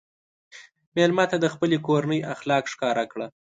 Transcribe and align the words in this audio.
مېلمه 0.95 1.25
ته 1.31 1.37
د 1.43 1.45
خپلې 1.53 1.77
کورنۍ 1.87 2.19
اخلاق 2.33 2.63
ښکاره 2.73 3.05
کړه. 3.11 3.27